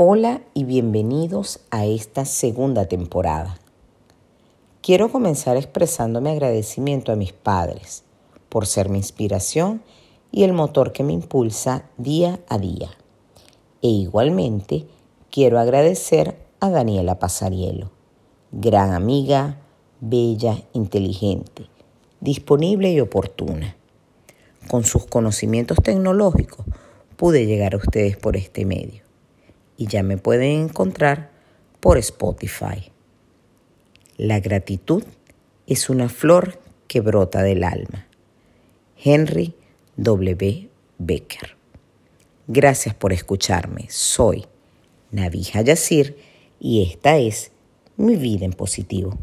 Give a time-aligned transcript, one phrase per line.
[0.00, 3.58] Hola y bienvenidos a esta segunda temporada.
[4.80, 8.04] Quiero comenzar expresando mi agradecimiento a mis padres
[8.48, 9.82] por ser mi inspiración
[10.30, 12.90] y el motor que me impulsa día a día.
[13.82, 14.86] E igualmente
[15.32, 17.90] quiero agradecer a Daniela Pasarielo,
[18.52, 19.58] gran amiga,
[19.98, 21.64] bella, inteligente,
[22.20, 23.76] disponible y oportuna.
[24.70, 26.64] Con sus conocimientos tecnológicos
[27.16, 29.07] pude llegar a ustedes por este medio
[29.78, 31.30] y ya me pueden encontrar
[31.80, 32.92] por Spotify.
[34.18, 35.04] La gratitud
[35.66, 38.06] es una flor que brota del alma.
[39.02, 39.54] Henry
[39.96, 40.68] W.
[40.98, 41.56] Becker.
[42.48, 43.86] Gracias por escucharme.
[43.88, 44.46] Soy
[45.12, 46.18] Navija Yacir
[46.58, 47.52] y esta es
[47.96, 49.16] Mi Vida en Positivo.